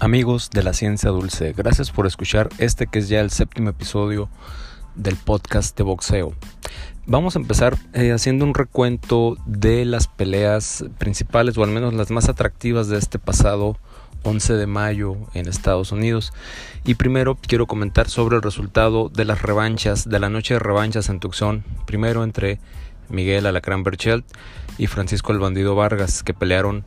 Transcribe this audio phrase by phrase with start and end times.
[0.00, 4.28] Amigos de la ciencia dulce, gracias por escuchar este que es ya el séptimo episodio
[4.94, 6.34] del podcast de boxeo.
[7.06, 12.12] Vamos a empezar eh, haciendo un recuento de las peleas principales o al menos las
[12.12, 13.76] más atractivas de este pasado
[14.22, 16.32] 11 de mayo en Estados Unidos.
[16.84, 21.08] Y primero quiero comentar sobre el resultado de las revanchas, de la noche de revanchas
[21.08, 21.64] en Tucson.
[21.86, 22.60] Primero entre
[23.08, 24.24] Miguel Alacrán Berchelt
[24.78, 26.84] y Francisco el Bandido Vargas, que pelearon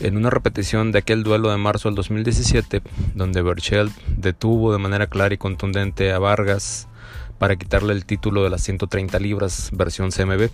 [0.00, 2.82] en una repetición de aquel duelo de marzo del 2017,
[3.14, 6.88] donde Berchelt detuvo de manera clara y contundente a Vargas
[7.38, 10.48] para quitarle el título de las 130 libras versión CMB.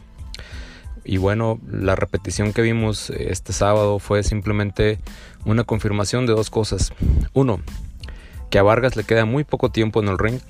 [1.05, 4.99] Y bueno, la repetición que vimos este sábado fue simplemente
[5.45, 6.93] una confirmación de dos cosas.
[7.33, 7.61] Uno,
[8.51, 10.41] que a Vargas le queda muy poco tiempo en el ring,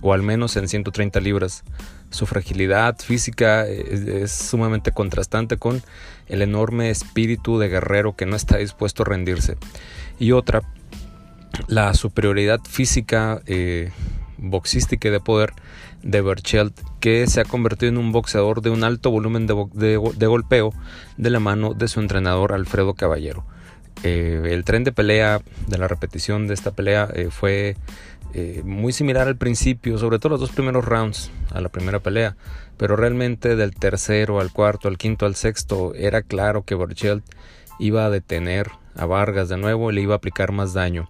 [0.00, 1.64] o al menos en 130 libras.
[2.10, 5.82] Su fragilidad física es, sumamente contrastante con
[6.28, 9.56] el enorme espíritu de guerrero que no está dispuesto a rendirse.
[10.18, 10.62] Y otra,
[11.68, 13.90] la superioridad física, eh,
[14.38, 15.52] boxística y de poder
[16.02, 20.72] de Berchelt, que se ha convertido en un boxeador de un alto volumen de, golpeo
[21.16, 23.44] de la mano de su entrenador Alfredo Caballero.
[24.02, 27.76] Eh, el tren de pelea, de la repetición de esta pelea, eh, fue
[28.32, 32.36] eh, muy similar al principio, sobre todo los dos primeros rounds a la primera pelea,
[32.76, 37.24] pero realmente del tercero al cuarto, al quinto, al sexto, era claro que Borchelt
[37.78, 41.08] iba a detener a Vargas de nuevo y le iba a aplicar más daño.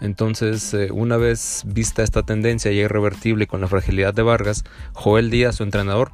[0.00, 5.30] Entonces, eh, una vez vista esta tendencia ya irrevertible con la fragilidad de Vargas, Joel
[5.30, 6.12] Díaz, su entrenador,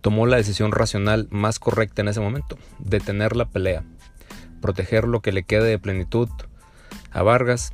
[0.00, 3.84] tomó la decisión racional más correcta en ese momento, detener la pelea,
[4.60, 6.28] proteger lo que le quede de plenitud
[7.10, 7.72] a Vargas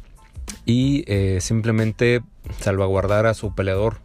[0.64, 2.22] y eh, simplemente
[2.60, 3.98] salvaguardar a su peleador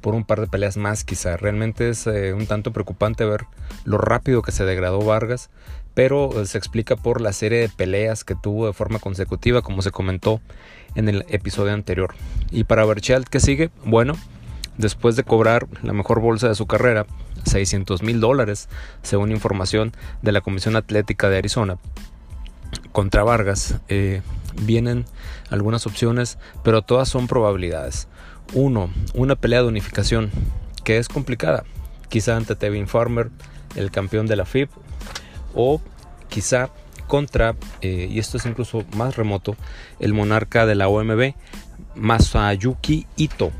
[0.00, 1.36] por un par de peleas más quizá.
[1.36, 3.46] Realmente es eh, un tanto preocupante ver
[3.84, 5.50] lo rápido que se degradó Vargas,
[5.94, 9.82] pero eh, se explica por la serie de peleas que tuvo de forma consecutiva, como
[9.82, 10.40] se comentó
[10.94, 12.14] en el episodio anterior.
[12.50, 13.70] Y para Berchelt, ¿qué sigue?
[13.84, 14.14] Bueno,
[14.78, 17.06] después de cobrar la mejor bolsa de su carrera,
[17.44, 18.68] 600 mil dólares,
[19.02, 19.92] según información
[20.22, 21.78] de la Comisión Atlética de Arizona,
[22.92, 23.76] contra Vargas,
[24.54, 25.04] vienen
[25.50, 28.08] algunas opciones, pero todas son probabilidades.
[28.52, 30.30] Uno, una pelea de unificación,
[30.84, 31.64] que es complicada.
[32.08, 33.30] Quizá ante Tevin Farmer,
[33.76, 34.68] el campeón de la FIB,
[35.54, 35.80] o
[36.28, 36.70] quizá
[37.06, 39.56] contra, eh, y esto es incluso más remoto,
[39.98, 41.34] el monarca de la OMB,
[41.94, 43.50] Masayuki Ito.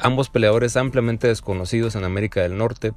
[0.00, 2.92] Ambos peleadores ampliamente desconocidos en América del Norte,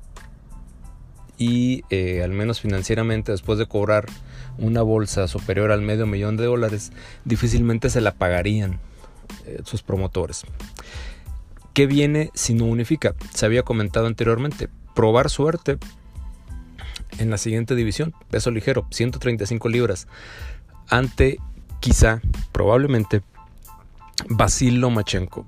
[1.41, 4.05] y eh, al menos financieramente después de cobrar
[4.57, 6.91] una bolsa superior al medio millón de dólares,
[7.25, 8.79] difícilmente se la pagarían
[9.45, 10.43] eh, sus promotores.
[11.73, 13.15] ¿Qué viene si no unifica?
[13.33, 15.77] Se había comentado anteriormente, probar suerte
[17.17, 20.07] en la siguiente división, peso ligero, 135 libras,
[20.89, 21.39] ante
[21.79, 23.21] quizá, probablemente,
[24.29, 25.47] Basil Lomachenko,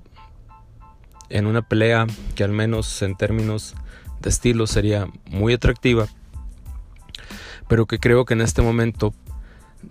[1.28, 3.74] en una pelea que al menos en términos
[4.24, 6.06] estilo sería muy atractiva,
[7.74, 9.12] pero que creo que en este momento,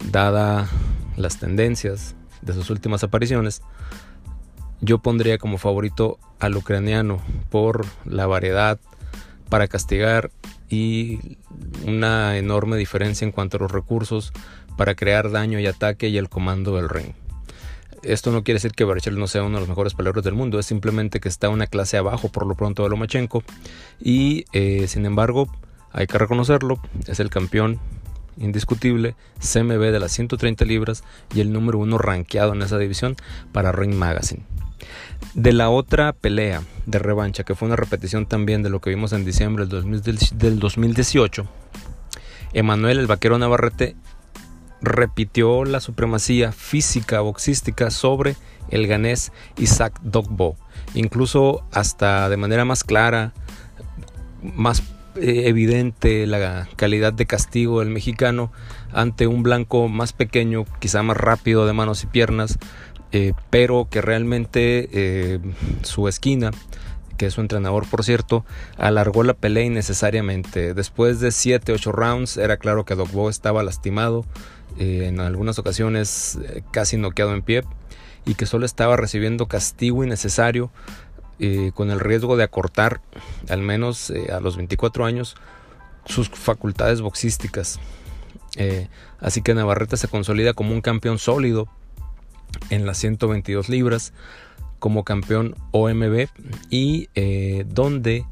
[0.10, 0.70] dada
[1.18, 3.62] las tendencias de sus últimas apariciones,
[4.80, 8.80] yo pondría como favorito al ucraniano por la variedad
[9.50, 10.32] para castigar
[10.70, 11.38] y
[11.86, 14.32] una enorme diferencia en cuanto a los recursos
[14.78, 17.12] para crear daño y ataque y el comando del ring.
[18.02, 20.58] Esto no quiere decir que Berchel no sea uno de los mejores peleadores del mundo,
[20.58, 23.44] es simplemente que está una clase abajo por lo pronto de Lomachenko.
[24.00, 25.50] Y eh, sin embargo,
[25.94, 27.80] hay que reconocerlo, es el campeón
[28.38, 33.16] indiscutible CMB de las 130 libras y el número uno rankeado en esa división
[33.52, 34.44] para Ring Magazine.
[35.36, 39.14] De la otra pelea de revancha, que fue una repetición también de lo que vimos
[39.14, 41.48] en diciembre del 2018,
[42.54, 43.96] Emanuel el Vaquero Navarrete
[44.82, 48.36] repitió la supremacía física boxística sobre
[48.70, 50.58] el ganés Isaac Dogbo,
[50.94, 53.34] incluso hasta de manera más clara,
[54.42, 54.84] más
[55.16, 58.52] eh, evidente la calidad de castigo del mexicano
[58.92, 62.58] ante un blanco más pequeño, quizá más rápido de manos y piernas,
[63.12, 65.40] eh, pero que realmente eh,
[65.84, 66.52] su esquina
[67.18, 68.44] que es su entrenador por cierto,
[68.76, 70.74] alargó la pelea innecesariamente.
[70.74, 74.26] Después de 7-8 rounds era claro que Dogbo estaba lastimado,
[74.80, 76.40] en algunas ocasiones
[76.72, 77.64] casi noqueado en pie
[78.26, 80.72] y que solo estaba recibiendo castigo innecesario
[81.40, 83.02] eh, con el riesgo de acortar
[83.50, 85.36] al menos a los 24 años
[86.06, 87.80] sus facultades boxísticas.
[89.20, 91.68] así que Navarrete se consolida como un campeón sólido
[92.70, 94.14] en las 122 libras
[94.80, 96.28] como campeón OMB
[96.70, 97.10] y
[97.66, 98.26] donde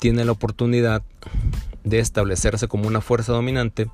[0.00, 1.02] tiene la oportunidad
[1.84, 3.88] de establecerse como una fuerza dominante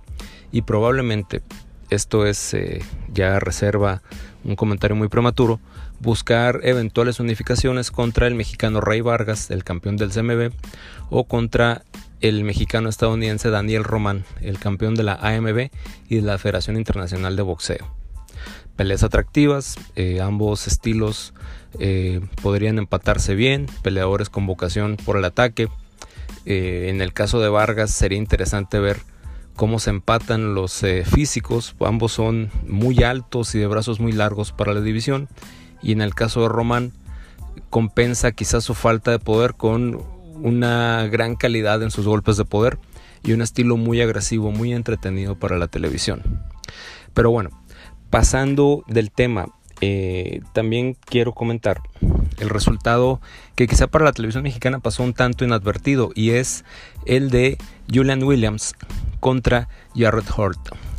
[0.53, 1.43] y probablemente
[1.91, 4.03] esto es eh, ya reserva
[4.45, 5.61] un comentario muy prematuro,
[6.01, 10.53] buscar eventuales unificaciones contra el mexicano Rey Vargas, el campeón del CMB,
[11.11, 11.83] o contra
[12.21, 15.71] el mexicano estadounidense Daniel Román, el campeón de la AMB
[16.09, 17.95] y de la Federación Internacional de Boxeo.
[18.77, 21.35] Peleas atractivas, eh, ambos estilos
[21.81, 25.69] eh, podrían empatarse bien, peleadores con vocación por el ataque.
[26.45, 28.99] Eh, en el caso de Vargas sería interesante ver
[29.57, 34.73] cómo se empatan los físicos, ambos son muy altos y de brazos muy largos para
[34.73, 35.29] la división.
[35.83, 36.93] Y en el caso de Román,
[37.71, 40.01] compensa quizás su falta de poder con
[40.43, 42.79] una gran calidad en sus golpes de poder
[43.23, 46.23] y un estilo muy agresivo, muy entretenido para la televisión.
[47.15, 47.51] Pero bueno,
[48.11, 49.47] pasando del tema,
[49.81, 51.81] eh, también quiero comentar
[52.39, 53.21] el resultado
[53.55, 56.65] que quizá para la televisión mexicana pasó un tanto inadvertido y es
[57.07, 57.59] el de
[57.93, 58.75] Julian Williams
[59.21, 60.59] contra Jared Hort.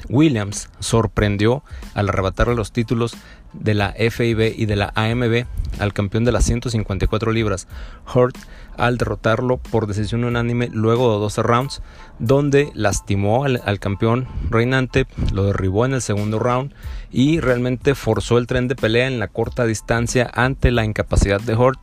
[0.09, 1.63] Williams sorprendió
[1.93, 3.15] al arrebatarle los títulos
[3.53, 5.45] de la FIB y de la AMB
[5.79, 7.67] al campeón de las 154 libras,
[8.13, 8.35] Hurt,
[8.77, 11.81] al derrotarlo por decisión unánime luego de 12 rounds,
[12.19, 16.73] donde lastimó al, campeón reinante, lo derribó en el segundo round
[17.11, 21.55] y realmente forzó el tren de pelea en la corta distancia ante la incapacidad de
[21.55, 21.79] Hurt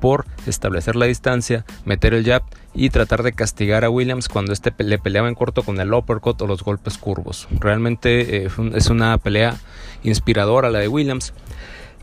[0.00, 2.42] por establecer la distancia, meter el jab
[2.74, 6.40] y tratar de castigar a Williams cuando este le peleaba en corto con el uppercut
[6.42, 7.48] o los golpes curvos.
[7.50, 9.56] Realmente eh, es una pelea
[10.02, 11.32] inspiradora la de Williams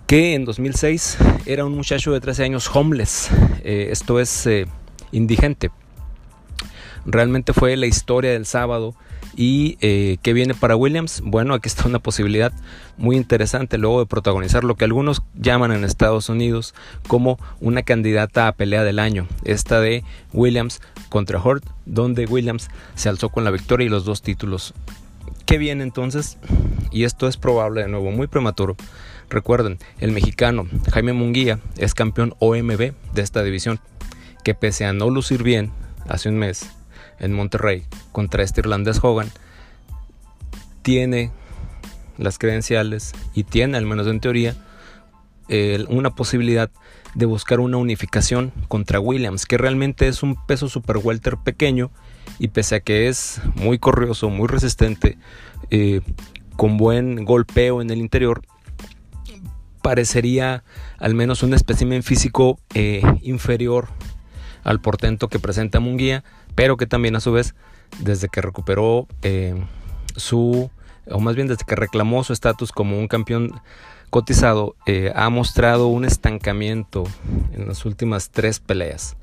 [0.07, 3.30] que en 2006 era un muchacho de 13 años homeless,
[3.63, 4.68] eh, esto es eh,
[5.12, 5.71] indigente.
[7.06, 8.95] Realmente fue la historia del sábado
[9.36, 11.22] ¿Y eh, qué viene para Williams?
[11.24, 12.54] Bueno, aquí está una posibilidad
[12.98, 16.74] muy interesante luego de protagonizar lo que algunos llaman en Estados Unidos
[17.08, 19.28] como una candidata a pelea del año.
[19.44, 24.22] Esta de Williams contra Hort, donde Williams se alzó con la victoria y los dos
[24.22, 24.74] títulos.
[25.46, 26.38] ¿Qué viene entonces?
[26.92, 28.78] Y esto es probable de nuevo, muy prematuro.
[29.30, 33.80] Recuerden, el mexicano Jaime Munguía es campeón OMB de esta división,
[34.46, 35.72] que pese a no lucir bien
[36.08, 36.70] hace un mes,
[37.20, 39.30] en Monterrey contra este irlandés Hogan,
[40.82, 41.32] tiene
[42.18, 44.56] las credenciales y tiene, al menos en teoría,
[45.90, 46.72] una posibilidad
[47.14, 51.92] de buscar una unificación contra Williams, que realmente es un peso super welter pequeño
[52.40, 55.18] y pese a que es muy corrioso, muy resistente,
[55.70, 56.02] eh,
[56.56, 58.42] con buen golpeo en el interior,
[59.82, 60.64] parecería
[60.98, 63.88] al menos un espécimen físico eh, inferior
[64.66, 66.26] al portento que presenta Munguía,
[66.56, 67.56] pero que también a su vez,
[68.00, 69.56] desde que recuperó eh,
[70.18, 70.70] su,
[71.10, 73.52] o más bien desde que reclamó su estatus como un campeón
[74.10, 77.06] cotizado, eh, ha mostrado un estancamiento
[77.54, 79.16] en las últimas tres peleas.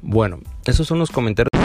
[0.00, 1.57] Bueno, esos son los comentarios.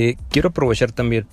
[0.00, 1.26] Eh, quiero aprovechar también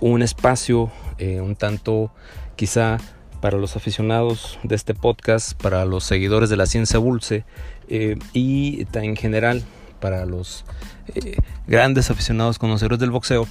[0.00, 2.10] un espacio eh, un tanto
[2.56, 2.96] quizá
[3.42, 7.44] para los aficionados de este podcast, para los seguidores de la ciencia dulce
[7.88, 9.62] eh, y en general
[10.00, 10.64] para los
[11.66, 13.46] grandes aficionados conocedores del boxeo,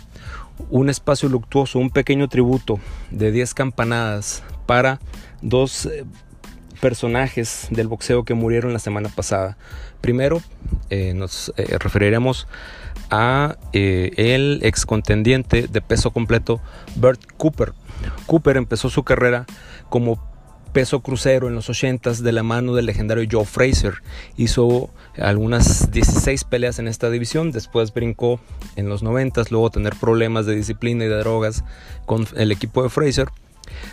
[0.72, 2.80] un espacio luctuoso, un pequeño tributo
[3.12, 5.00] de 10 campanadas para
[5.44, 5.88] dos
[6.84, 9.58] personajes del boxeo que murieron la semana pasada.
[10.02, 10.42] Primero
[11.16, 12.46] nos referiremos
[13.10, 16.60] a eh, el ex contendiente de peso completo
[16.98, 17.72] Bert Cooper.
[18.26, 19.46] Cooper empezó su carrera
[19.88, 20.22] como
[20.74, 23.94] peso crucero en los 80s de la mano del legendario Joe Fraser.
[24.36, 28.42] Hizo algunas 16 peleas en esta división, después brincó
[28.76, 31.64] en los 90s, luego tener problemas de disciplina y de drogas
[32.06, 33.30] con el equipo de Fraser,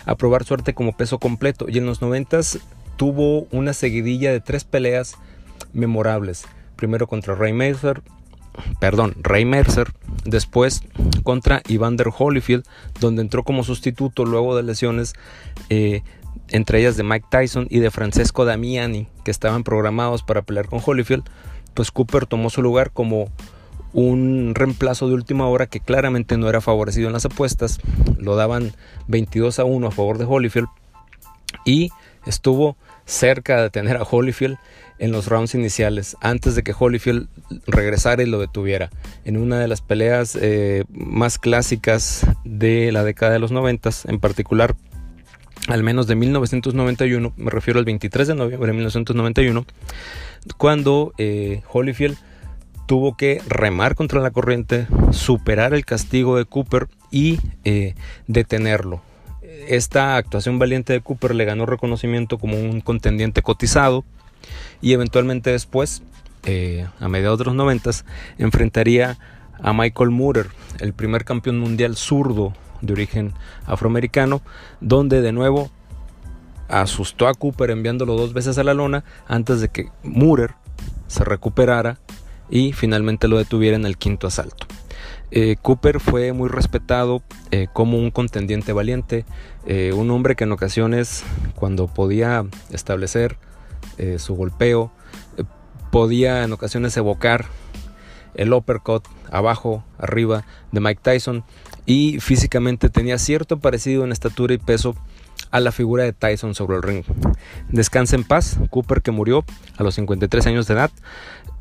[0.05, 2.59] a probar suerte como peso completo y en los 90s
[3.01, 5.15] tuvo una seguidilla de tres peleas
[5.73, 6.45] memorables.
[6.75, 8.03] Primero contra Ray Mercer,
[8.79, 9.91] perdón, Ray Mercer,
[10.23, 10.83] después
[11.23, 12.63] contra Evander Holyfield,
[12.99, 15.15] donde entró como sustituto luego de lesiones,
[15.69, 16.03] eh,
[16.49, 20.79] entre ellas de Mike Tyson y de Francesco Damiani, que estaban programados para pelear con
[20.85, 21.23] Holyfield,
[21.73, 23.31] pues Cooper tomó su lugar como
[23.93, 27.79] un reemplazo de última hora que claramente no era favorecido en las apuestas,
[28.19, 28.73] lo daban
[29.07, 30.67] 22 a 1 a favor de Holyfield.
[31.65, 31.89] Y
[32.25, 34.57] estuvo cerca de tener a Holyfield
[34.99, 37.27] en los rounds iniciales, antes de que Holyfield
[37.65, 38.91] regresara y lo detuviera.
[39.25, 44.19] En una de las peleas eh, más clásicas de la década de los 90, en
[44.19, 44.75] particular
[45.67, 49.65] al menos de 1991, me refiero al 23 de noviembre de 1991,
[50.57, 52.17] cuando eh, Holyfield
[52.87, 57.95] tuvo que remar contra la corriente, superar el castigo de Cooper y eh,
[58.27, 59.01] detenerlo.
[59.71, 64.03] Esta actuación valiente de Cooper le ganó reconocimiento como un contendiente cotizado
[64.81, 66.03] y eventualmente después,
[66.43, 67.89] eh, a mediados de los 90,
[68.37, 69.17] enfrentaría
[69.63, 70.49] a Michael Moorer,
[70.81, 72.51] el primer campeón mundial zurdo
[72.81, 73.33] de origen
[73.65, 74.41] afroamericano,
[74.81, 75.71] donde de nuevo
[76.67, 80.51] asustó a Cooper enviándolo dos veces a la lona antes de que Moorer
[81.07, 81.97] se recuperara
[82.49, 84.67] y finalmente lo detuviera en el quinto asalto.
[85.31, 89.25] Eh, Cooper fue muy respetado eh, como un contendiente valiente,
[89.65, 91.23] eh, un hombre que en ocasiones,
[91.55, 93.37] cuando podía establecer
[94.17, 94.91] su golpeo,
[95.91, 97.45] podía en ocasiones evocar
[98.33, 101.43] el uppercut abajo, arriba de Mike Tyson
[101.85, 104.95] y físicamente tenía cierto parecido en estatura y peso
[105.51, 107.03] a la figura de Tyson sobre el ring.
[107.69, 109.43] Descansa en paz, Cooper que murió
[109.77, 110.91] a los 53 años de edad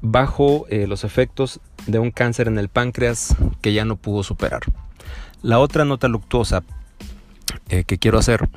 [0.03, 4.63] bajo eh, los efectos de un cáncer en el páncreas que ya no pudo superar.
[5.43, 6.63] La otra nota luctuosa
[7.69, 8.49] eh, que quiero hacer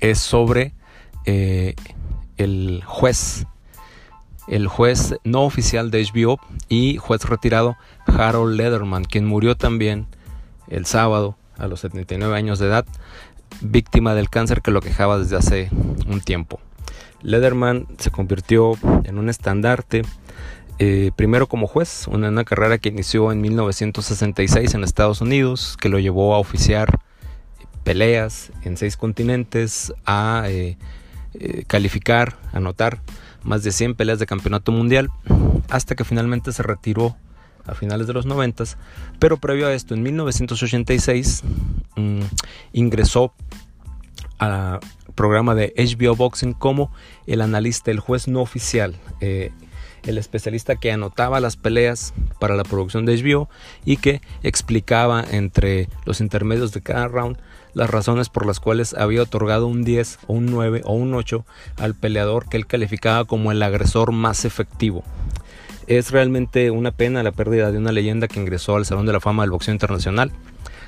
[0.00, 0.72] es sobre
[1.24, 1.74] eh,
[2.36, 3.46] el juez,
[4.48, 10.06] el juez no oficial de HBO y juez retirado Harold Lederman, quien murió también
[10.68, 12.86] el sábado a los 79 años de edad,
[13.60, 15.70] víctima del cáncer que lo quejaba desde hace
[16.06, 16.60] un tiempo.
[17.22, 18.74] Lederman se convirtió
[19.04, 20.02] en un estandarte,
[20.78, 25.88] eh, primero como juez, una, una, carrera que inició en 1966 en Estados Unidos, que
[25.88, 27.00] lo llevó a oficiar
[27.82, 30.76] peleas en seis continentes, a eh,
[31.34, 33.00] eh, calificar, anotar
[33.42, 35.08] más de 100 peleas de campeonato mundial,
[35.68, 37.16] hasta que finalmente se retiró
[37.64, 38.64] a finales de los 90,
[39.18, 41.42] pero previo a esto, en 1986,
[41.96, 42.20] mm,
[42.72, 43.34] ingresó
[44.38, 44.80] al
[45.14, 46.92] programa de HBO Boxing como
[47.26, 49.50] el analista, el juez no oficial, eh,
[50.04, 53.48] el especialista que anotaba las peleas para la producción de HBO
[53.84, 57.38] y que explicaba entre los intermedios de cada round
[57.74, 61.44] las razones por las cuales había otorgado un 10 o un 9 o un 8
[61.76, 65.02] al peleador que él calificaba como el agresor más efectivo.
[65.86, 69.20] Es realmente una pena la pérdida de una leyenda que ingresó al Salón de la
[69.20, 70.32] Fama del Boxeo Internacional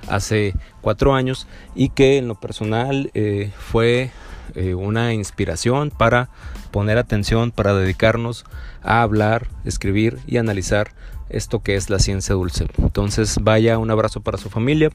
[0.08, 4.10] hace cuatro años y que en lo personal eh, fue
[4.54, 6.30] eh, una inspiración para
[6.70, 8.44] poner atención, para dedicarnos
[8.82, 10.92] a hablar, escribir y analizar
[11.28, 12.66] esto que es la ciencia dulce.
[12.78, 14.90] Entonces vaya un abrazo para su familia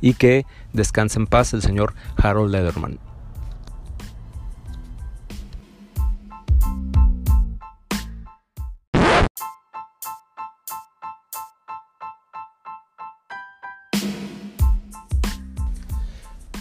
[0.00, 2.98] y que descanse en paz el señor Harold Lederman.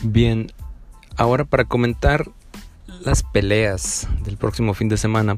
[0.09, 0.53] Bien,
[1.17, 2.29] ahora para comentar
[3.03, 5.37] las peleas del próximo fin de semana,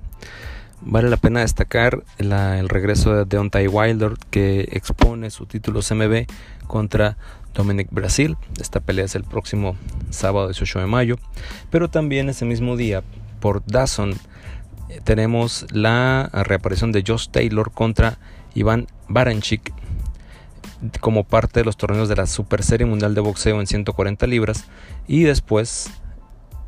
[0.82, 6.28] vale la pena destacar el regreso de Deontay Wilder que expone su título CMB
[6.68, 7.18] contra
[7.56, 8.38] Dominic Brasil.
[8.62, 9.76] Esta pelea es el próximo
[10.12, 11.16] sábado 18 de mayo,
[11.72, 13.02] pero también ese mismo día
[13.40, 14.12] por Dazn
[14.90, 18.20] eh, tenemos la reaparición de Josh Taylor contra
[18.54, 19.74] Iván Baranchik
[21.02, 24.66] como parte de los torneos de la Super Serie Mundial de Boxeo en 140 libras
[25.08, 25.92] y después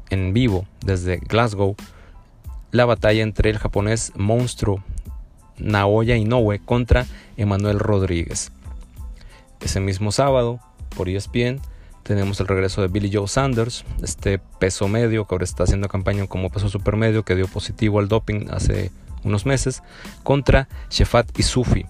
[0.09, 1.75] en vivo desde Glasgow
[2.71, 4.83] la batalla entre el japonés monstruo
[5.57, 7.05] Naoya Inoue contra
[7.37, 8.51] Emanuel Rodríguez.
[9.59, 10.59] Ese mismo sábado
[10.95, 11.61] por ESPN
[12.03, 16.27] tenemos el regreso de Billy Joe Sanders, este peso medio que ahora está haciendo campaña
[16.27, 18.91] como peso supermedio que dio positivo al doping hace
[19.23, 19.83] unos meses
[20.23, 21.85] contra Shefat Isufi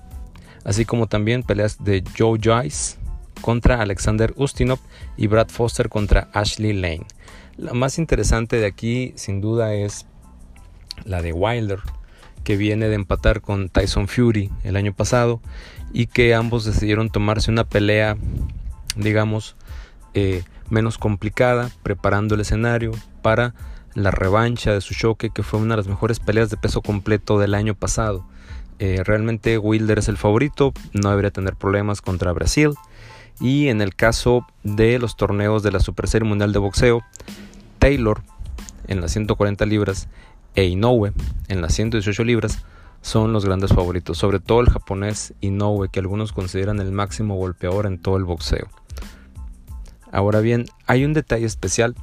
[0.64, 2.98] así como también peleas de Joe Joyce
[3.42, 4.80] contra Alexander Ustinov
[5.18, 7.06] y Brad Foster contra Ashley Lane.
[7.58, 10.06] La más interesante de aquí sin duda es
[11.06, 11.80] la de Wilder,
[12.44, 15.42] que viene de empatar con Tyson Fury el año pasado
[15.94, 18.18] y que ambos decidieron tomarse una pelea,
[18.96, 19.56] digamos,
[20.14, 22.92] eh, menos complicada, preparando el escenario
[23.22, 23.54] para
[23.94, 27.40] la revancha de su choque, que fue una de las mejores peleas de peso completo
[27.40, 28.26] del año pasado.
[28.84, 32.74] Eh, realmente Wilder es el favorito, no debería tener problemas contra Brasil.
[33.40, 37.04] Y en el caso de los torneos de la Super Serie Mundial de Boxeo,
[37.78, 38.24] Taylor
[38.88, 40.08] en las 140 libras
[40.56, 41.14] e Inoue
[41.48, 42.66] en las 118 libras
[43.04, 47.86] son los grandes favoritos, sobre todo el japonés Inoue, que algunos consideran el máximo golpeador
[47.86, 48.68] en todo el boxeo.
[50.12, 51.96] Ahora bien, hay un detalle especial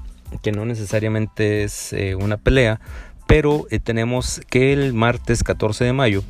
[0.42, 2.80] que no necesariamente es eh, una pelea,
[3.26, 6.22] pero eh, tenemos que el martes 14 de mayo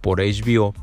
[0.00, 0.74] por HBO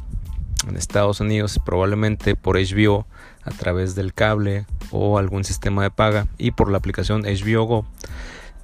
[0.68, 3.06] en Estados Unidos, probablemente por HBO
[3.44, 7.86] a través del cable o algún sistema de paga y por la aplicación HBO Go,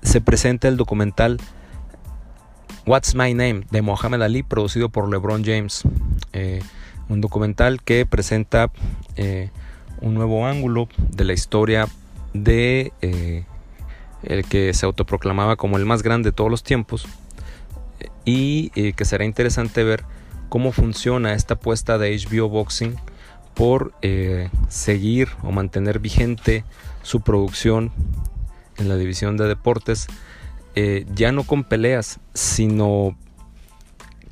[0.02, 1.40] se presenta el documental
[2.86, 5.84] What's My Name de Mohamed Ali, producido por LeBron James.
[6.34, 6.62] Eh,
[7.10, 8.72] un documental que presenta
[9.16, 9.50] eh,
[10.00, 11.88] un nuevo ángulo de la historia
[12.34, 13.46] de eh,
[14.24, 17.06] el que se autoproclamaba como el más grande de todos los tiempos
[18.24, 20.06] y que será interesante ver
[20.52, 22.98] cómo funciona esta apuesta de HBO Boxing
[23.54, 23.94] por
[24.68, 26.66] seguir o mantener vigente
[27.04, 27.92] su producción
[28.78, 30.08] en la división de deportes,
[30.76, 33.18] eh, ya no con peleas, sino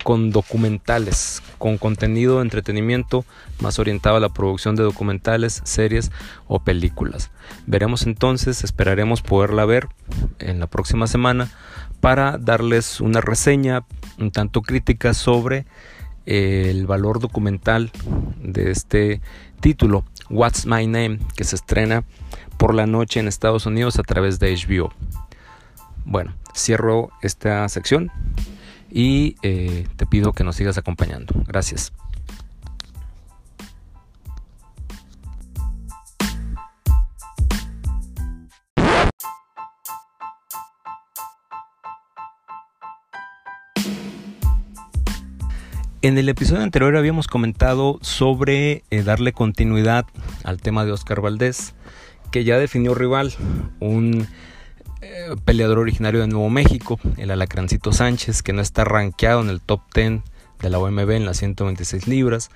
[0.04, 3.26] con documentales, con contenido de entretenimiento
[3.62, 6.12] más orientado a la producción de documentales, series
[6.48, 7.32] o películas.
[7.66, 9.88] Veremos entonces, esperaremos poderla ver
[10.40, 11.50] en la próxima semana
[12.02, 13.86] para darles una reseña
[14.18, 15.66] un tanto crítica sobre eh,
[16.29, 17.91] el valor documental
[18.39, 19.19] de este
[19.62, 22.03] título, What's My Name, que se estrena
[22.57, 24.93] por la noche en Estados Unidos a través de HBO.
[26.05, 28.12] Bueno, cierro esta sección
[28.91, 31.33] y eh, te pido que nos sigas acompañando.
[31.48, 31.93] Gracias.
[46.01, 50.06] En el episodio anterior habíamos comentado sobre eh, darle continuidad
[50.46, 51.75] al tema de Oscar Valdés
[52.32, 53.34] que ya definió rival,
[53.82, 54.25] un
[55.01, 59.60] eh, peleador originario de Nuevo México, el Alacrancito Sánchez, que no está rankeado en el
[59.60, 60.22] top 10
[60.62, 62.50] de la OMB en las 126 libras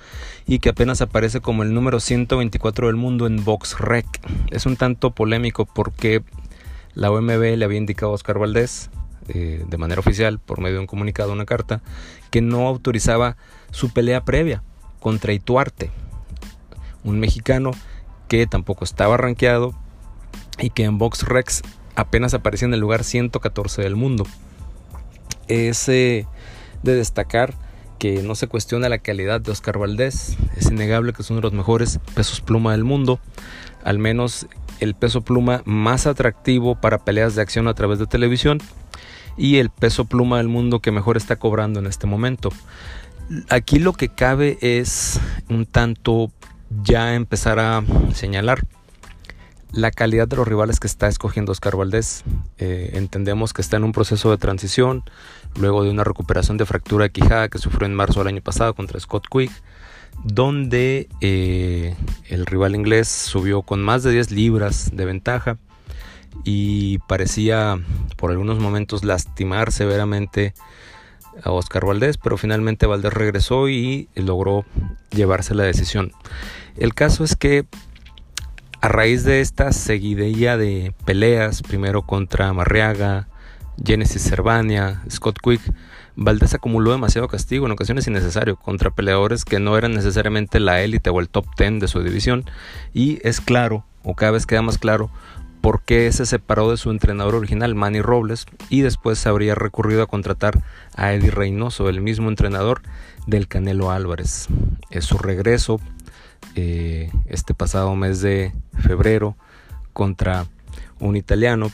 [0.48, 4.08] y que apenas aparece como el número 124 del mundo en BoxRec.
[4.52, 6.24] Es un tanto polémico porque
[6.94, 8.90] la OMB le había indicado a Oscar Valdés
[9.30, 11.82] eh, de manera oficial por medio de un comunicado, una carta,
[12.34, 13.38] que no autorizaba
[13.70, 14.64] su pelea previa
[15.00, 15.92] contra Ituarte,
[17.04, 17.70] un mexicano
[18.28, 19.76] que tampoco estaba rankeado
[20.58, 21.62] y que en BoxRex
[21.96, 24.26] apenas aparecía en el lugar 114 del mundo.
[25.48, 26.26] Es de
[26.82, 27.54] destacar
[28.00, 31.44] que no se cuestiona la calidad de Oscar Valdés, es innegable que es uno de
[31.44, 33.20] los mejores pesos pluma del mundo,
[33.84, 34.48] al menos
[34.80, 38.58] el peso pluma más atractivo para peleas de acción a través de televisión
[39.38, 42.50] y el peso pluma del mundo que mejor está cobrando en este momento.
[43.50, 45.20] Aquí lo que cabe es
[45.50, 46.32] un tanto
[46.84, 48.66] ya empezar a señalar
[49.72, 52.24] la calidad de los rivales que está escogiendo Oscar Valdés.
[52.60, 55.04] Eh, entendemos que está en un proceso de transición,
[55.60, 59.00] luego de una recuperación de fractura quijada que sufrió en marzo del año pasado contra
[59.00, 59.52] Scott Quick,
[60.24, 61.96] donde eh,
[62.30, 65.58] el rival inglés subió con más de 10 libras de ventaja
[66.44, 67.80] y parecía
[68.18, 70.54] por algunos momentos lastimar severamente
[71.44, 74.66] a Oscar Valdés, pero finalmente Valdés regresó y logró
[75.12, 76.12] llevarse la decisión.
[76.78, 77.66] El caso es que
[78.82, 83.30] a raíz de esta seguidilla de peleas, primero contra Marriaga,
[83.84, 85.62] Genesis Cervania, Scott Quick,
[86.16, 91.10] Valdés acumuló demasiado castigo, en ocasiones innecesario, contra peleadores que no eran necesariamente la élite
[91.10, 92.46] o el top 10 de su división.
[92.94, 95.10] Y es claro, o cada vez queda más claro,
[95.64, 100.08] por qué se separó de su entrenador original, Manny Robles, y después habría recurrido a
[100.08, 100.62] contratar
[100.94, 102.82] a Eddie Reynoso, el mismo entrenador
[103.28, 104.48] del Canelo Álvarez.
[104.90, 105.80] Es su regreso
[106.56, 109.38] eh, este pasado mes de febrero
[109.94, 110.48] contra
[111.00, 111.72] un italiano.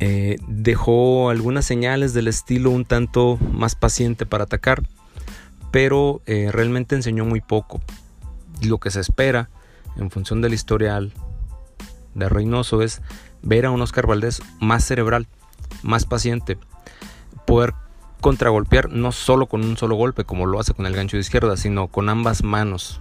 [0.00, 4.82] Eh, dejó algunas señales del estilo un tanto más paciente para atacar,
[5.70, 7.80] pero eh, realmente enseñó muy poco.
[8.62, 9.48] Lo que se espera
[9.96, 11.12] en función del historial
[12.14, 13.02] de Reynoso es
[13.42, 15.26] ver a un Oscar Valdés más cerebral,
[15.82, 16.58] más paciente,
[17.46, 17.74] poder
[18.20, 21.56] contragolpear no solo con un solo golpe como lo hace con el gancho de izquierda,
[21.56, 23.00] sino con ambas manos,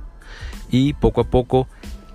[0.70, 1.68] y poco a poco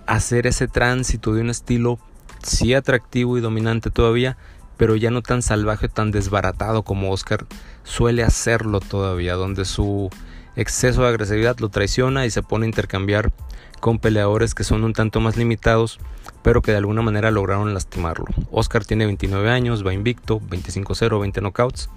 [0.07, 1.99] hacer ese tránsito de un estilo
[2.43, 4.37] sí atractivo y dominante todavía,
[4.77, 7.47] pero ya no tan salvaje, tan desbaratado como Oscar
[7.83, 10.11] suele hacerlo todavía, donde su
[10.57, 13.33] exceso de agresividad lo traiciona y se pone a intercambiar
[13.81, 15.99] con peleadores que son un tanto más limitados,
[16.43, 18.27] pero que de alguna manera lograron lastimarlo.
[18.51, 21.91] Oscar tiene 29 años, va invicto, 25-0, 20 knockouts.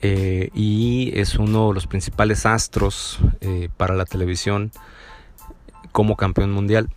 [0.00, 4.70] Eh, y es uno de los principales astros eh, para la televisión
[5.92, 6.88] como campeón mundial.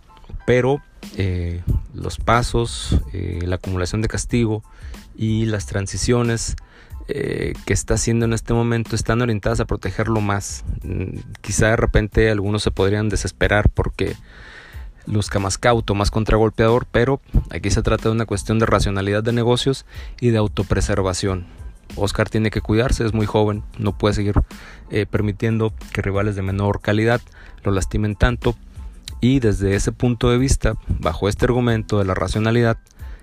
[0.46, 0.82] Pero
[1.16, 1.62] eh,
[1.94, 4.62] los pasos, la acumulación de castigo
[5.16, 6.56] y las transiciones
[7.08, 10.64] eh, que está haciendo en este momento están orientadas a protegerlo más.
[10.82, 14.16] Mm, quizá de repente algunos se podrían desesperar porque
[15.06, 17.20] luzca más cauto, más contragolpeador, pero
[17.50, 19.84] aquí se trata de una cuestión de racionalidad de negocios
[20.20, 21.46] y de autopreservación.
[21.96, 24.34] Oscar tiene que cuidarse, es muy joven, no puede seguir
[24.90, 27.20] eh, permitiendo que rivales de menor calidad
[27.64, 28.56] lo lastimen tanto.
[29.20, 32.78] Y desde ese punto de vista, bajo este argumento de la racionalidad,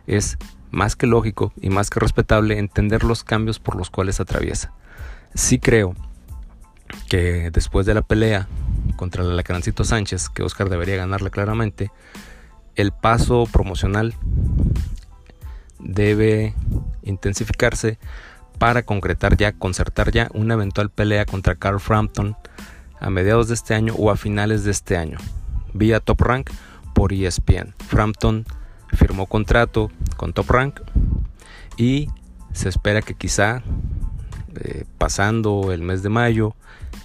[0.07, 0.37] es
[0.71, 4.73] más que lógico y más que respetable entender los cambios por los cuales atraviesa.
[5.33, 5.95] Sí creo
[7.07, 8.47] que después de la pelea
[8.95, 11.91] contra el Alacrancito Sánchez, que Oscar debería ganarle claramente,
[12.75, 14.13] el paso promocional
[15.79, 16.53] debe
[17.03, 17.97] intensificarse
[18.57, 22.35] para concretar ya, concertar ya una eventual pelea contra Carl Frampton
[22.99, 25.17] a mediados de este año o a finales de este año,
[25.73, 26.49] vía Top Rank
[26.93, 27.73] por ESPN.
[27.87, 28.45] Frampton
[28.93, 30.81] firmó contrato con Top Rank
[31.77, 32.09] y
[32.53, 33.61] se espera que quizá
[34.55, 36.55] eh, pasando el mes de mayo,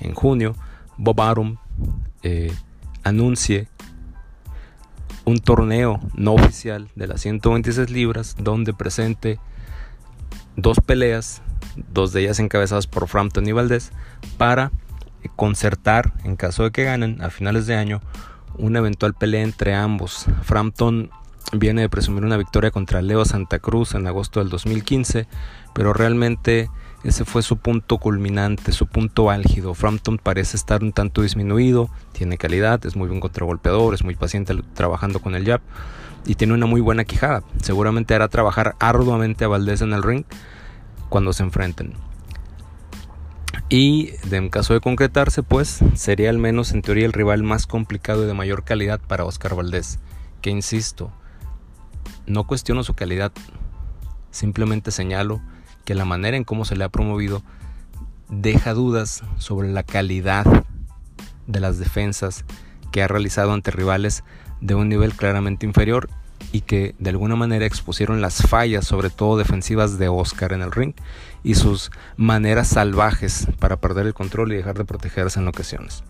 [0.01, 0.57] en junio,
[0.97, 1.57] Bob Arum
[2.23, 2.53] eh,
[3.03, 3.68] anuncie
[5.25, 9.38] un torneo no oficial de las 126 libras donde presente
[10.57, 11.42] dos peleas,
[11.92, 13.92] dos de ellas encabezadas por Frampton y Valdés,
[14.37, 14.73] para
[15.37, 18.01] concertar, en caso de que ganen a finales de año,
[18.59, 20.27] una eventual pelea entre ambos.
[20.42, 21.11] Frampton
[21.52, 25.26] viene de presumir una victoria contra Leo Santa Cruz en agosto del 2015,
[25.74, 26.70] pero realmente
[27.04, 29.74] ese fue su punto culminante, su punto álgido.
[29.74, 34.54] Frampton parece estar un tanto disminuido, tiene calidad, es muy buen contragolpeador, es muy paciente
[34.74, 35.61] trabajando con el jab
[36.26, 37.42] y tiene una muy buena quijada.
[37.62, 40.24] Seguramente hará trabajar arduamente a Valdés en el ring
[41.09, 41.92] cuando se enfrenten.
[43.68, 48.24] Y en caso de concretarse, pues sería al menos en teoría el rival más complicado
[48.24, 49.98] y de mayor calidad para Oscar Valdés.
[50.40, 51.12] Que insisto,
[52.26, 53.32] no cuestiono su calidad,
[54.30, 55.40] simplemente señalo
[55.84, 57.42] que la manera en cómo se le ha promovido
[58.28, 60.46] deja dudas sobre la calidad
[61.46, 62.44] de las defensas
[62.90, 64.24] que ha realizado ante rivales
[64.60, 66.08] de un nivel claramente inferior
[66.52, 70.72] y que de alguna manera expusieron las fallas, sobre todo defensivas de Oscar en el
[70.72, 70.94] ring
[71.42, 76.04] y sus maneras salvajes para perder el control y dejar de protegerse en ocasiones.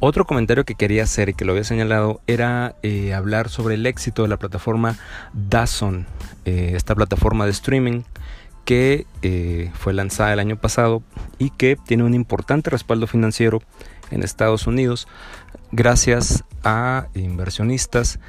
[0.00, 3.84] Otro comentario que quería hacer y que lo había señalado era eh, hablar sobre el
[3.84, 4.96] éxito de la plataforma
[5.32, 6.06] Dazn,
[6.44, 8.02] eh, esta plataforma de streaming
[8.64, 11.02] que eh, fue lanzada el año pasado
[11.38, 13.60] y que tiene un importante respaldo financiero
[14.12, 15.08] en Estados Unidos
[15.72, 18.20] gracias a inversionistas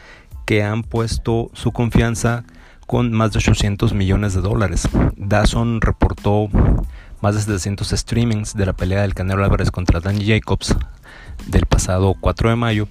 [0.46, 2.46] que han puesto su confianza
[2.88, 4.90] con más de 800 millones de dólares.
[5.18, 6.50] Dazn reportó
[7.22, 10.76] más de 700 streamings de la pelea del Canelo Álvarez contra Danny Jacobs
[11.48, 12.88] del pasado 4 de mayo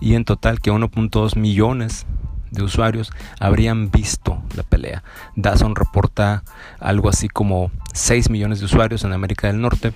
[0.00, 2.06] y en total que 1.2 millones
[2.50, 5.02] de usuarios habrían visto la pelea.
[5.36, 6.44] Dazn reporta
[6.80, 9.92] algo así como 6 millones de usuarios en América del Norte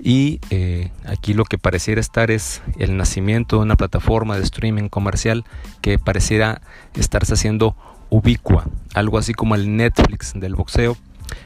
[0.00, 4.88] y eh, aquí lo que pareciera estar es el nacimiento de una plataforma de streaming
[4.88, 5.44] comercial
[5.80, 6.60] que pareciera
[6.94, 7.76] estarse haciendo
[8.10, 10.96] ubicua, algo así como el Netflix del boxeo.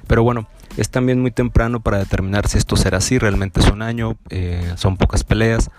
[0.06, 3.82] Pero bueno, es también muy temprano para determinar si esto será así, realmente es un
[3.82, 5.70] año, eh, son pocas peleas,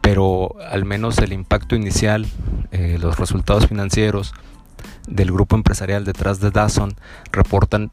[0.00, 2.26] pero al menos el impacto inicial,
[2.72, 4.34] eh, los resultados financieros
[5.08, 6.94] del grupo empresarial detrás de Dazn
[7.30, 7.90] reportan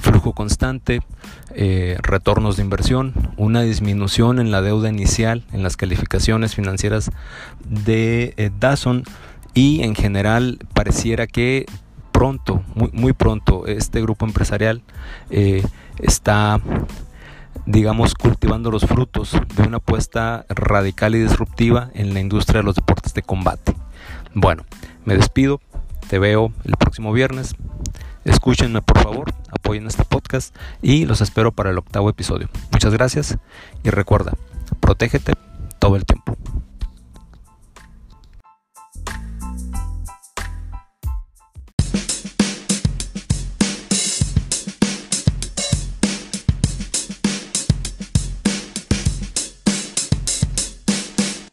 [0.00, 1.02] flujo constante,
[1.54, 7.10] eh, retornos de inversión, una disminución en la deuda inicial, en las calificaciones financieras
[7.68, 9.02] de eh, Dazn
[9.52, 11.66] y en general pareciera que
[12.20, 14.82] pronto, muy, pronto, este grupo empresarial
[15.98, 16.60] está
[17.64, 22.74] digamos, cultivando los frutos de una apuesta radical y disruptiva en la industria de los
[22.74, 23.74] deportes de combate.
[24.34, 24.66] Bueno,
[25.06, 25.62] me despido,
[26.10, 27.54] te veo el próximo viernes.
[28.26, 32.50] Escúchenme por favor, apoyen este podcast y los espero para el octavo episodio.
[32.70, 33.38] Muchas gracias
[33.82, 34.34] y recuerda,
[34.80, 35.32] protégete
[35.78, 36.36] todo el tiempo.